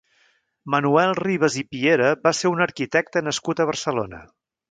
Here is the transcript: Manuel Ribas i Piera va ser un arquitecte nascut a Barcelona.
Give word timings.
Manuel 0.75 1.11
Ribas 1.19 1.57
i 1.63 1.65
Piera 1.75 2.09
va 2.27 2.33
ser 2.39 2.51
un 2.55 2.65
arquitecte 2.67 3.25
nascut 3.27 3.61
a 3.65 3.71
Barcelona. 3.73 4.27